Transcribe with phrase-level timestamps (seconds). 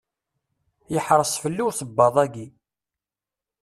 [0.93, 2.47] Yeḥreṣ fell-i usebbaḍ-agi.